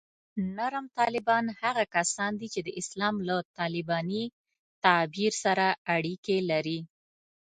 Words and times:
نرم 0.55 0.85
طالبان 0.99 1.45
هغه 1.61 1.83
کسان 1.95 2.31
دي 2.39 2.47
چې 2.53 2.59
د 2.63 2.69
اسلام 2.81 3.15
له 3.27 3.35
طالباني 3.59 4.23
تعبیر 4.83 5.31
سره 5.43 5.67
اړیکې 5.95 6.37
لري 6.51 6.79